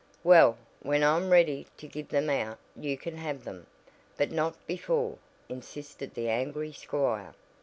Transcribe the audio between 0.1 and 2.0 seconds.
"Well, when I'm ready to